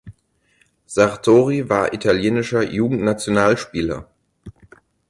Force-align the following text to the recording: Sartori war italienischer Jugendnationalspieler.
Sartori 0.87 1.69
war 1.69 1.93
italienischer 1.93 2.63
Jugendnationalspieler. 2.63 4.09